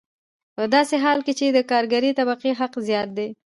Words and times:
په 0.55 0.63
داسې 0.75 0.95
حال 1.03 1.19
کې 1.25 1.33
چې 1.39 1.45
د 1.55 1.59
کارګرې 1.71 2.11
طبقې 2.19 2.51
حق 2.59 2.73
زیات 2.87 3.09
دی 3.17 3.27